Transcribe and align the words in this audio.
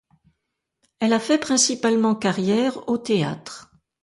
Elle 0.99 1.13
a 1.13 1.19
fait 1.19 1.37
principalement 1.37 2.15
carrière 2.15 2.89
au 2.89 2.97
théâtre. 2.97 3.71